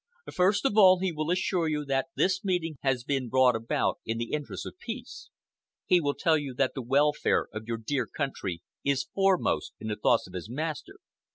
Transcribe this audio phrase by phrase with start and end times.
[0.33, 4.17] First of all, he will assure you that this meeting has been brought about in
[4.17, 5.29] the interests of peace.
[5.85, 9.95] He will tell you that the welfare of your dear country is foremost in the
[9.95, 10.95] thoughts of his master.